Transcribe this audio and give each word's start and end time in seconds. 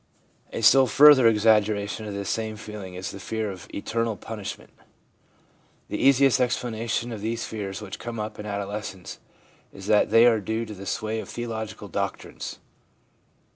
A 0.51 0.61
still 0.61 0.87
further 0.87 1.27
exaggeration 1.27 2.07
of 2.07 2.15
this 2.15 2.27
same 2.27 2.57
feeling 2.57 2.95
is 2.95 3.11
the 3.11 3.19
fear 3.19 3.51
of 3.51 3.67
eternal 3.71 4.17
punishment. 4.17 4.71
The 5.89 5.97
easiest 5.99 6.41
explanation 6.41 7.11
of 7.11 7.21
these 7.21 7.45
fears 7.45 7.83
which 7.83 7.99
come 7.99 8.19
up 8.19 8.39
in 8.39 8.47
adolescence 8.47 9.19
is 9.71 9.85
that 9.85 10.09
they 10.09 10.25
are 10.25 10.39
due 10.39 10.65
to 10.65 10.73
the 10.73 10.87
sway 10.87 11.19
of 11.19 11.29
theological 11.29 11.87
doctrines. 11.87 12.57